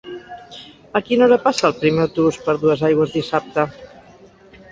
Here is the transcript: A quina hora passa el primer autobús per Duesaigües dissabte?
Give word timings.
A 0.99 1.01
quina 1.09 1.25
hora 1.25 1.37
passa 1.43 1.67
el 1.67 1.75
primer 1.83 2.01
autobús 2.05 2.39
per 2.47 2.57
Duesaigües 2.63 3.13
dissabte? 3.19 3.67